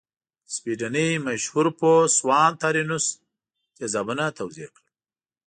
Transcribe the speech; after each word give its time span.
سویډنۍ 0.53 1.09
مشهور 1.27 1.65
پوه 1.79 1.99
سوانت 2.17 2.59
ارینوس 2.69 3.05
تیزابونه 3.77 4.25
توضیح 4.37 4.67
کړل. 4.75 4.87